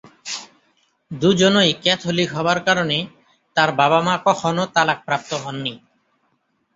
[1.11, 2.97] দুজনই ক্যাথলিক হবার কারণে
[3.57, 5.73] তার বাবা-মা কখনো তালাকপ্রাপ্ত হন নি।